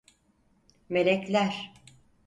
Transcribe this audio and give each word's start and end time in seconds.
Melekler. 0.89 1.73